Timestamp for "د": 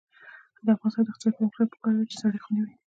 0.65-0.67, 1.05-1.07